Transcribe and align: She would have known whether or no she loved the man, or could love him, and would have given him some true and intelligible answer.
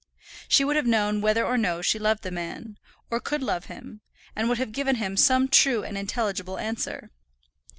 She 0.47 0.63
would 0.65 0.75
have 0.77 0.87
known 0.87 1.21
whether 1.21 1.45
or 1.45 1.59
no 1.59 1.83
she 1.83 1.99
loved 1.99 2.23
the 2.23 2.31
man, 2.31 2.79
or 3.11 3.19
could 3.19 3.43
love 3.43 3.65
him, 3.65 4.01
and 4.35 4.49
would 4.49 4.57
have 4.57 4.71
given 4.71 4.95
him 4.95 5.15
some 5.15 5.47
true 5.47 5.83
and 5.83 5.95
intelligible 5.95 6.57
answer. 6.57 7.11